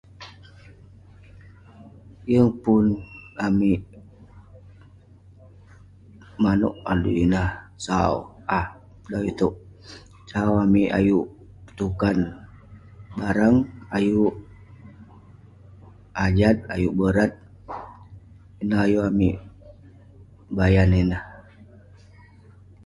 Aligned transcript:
Yeng 2.31 2.51
pun 2.63 2.85
amik 3.45 3.81
manouk 6.41 6.75
adui 6.91 7.15
ineh 7.23 7.49
sau- 7.85 8.23
ah, 8.59 8.67
dai 9.09 9.25
itouk. 9.31 9.55
Sau 10.31 10.51
amik 10.65 10.91
petukan 11.65 12.17
barang, 13.19 13.57
ayuk 13.97 14.35
ajat, 16.25 16.57
ayuk 16.75 16.93
borat; 16.99 17.31
ineh 18.61 18.79
ayuk 18.85 19.03
amik 19.11 19.37
bayan 20.57 20.91
ineh. 21.01 21.23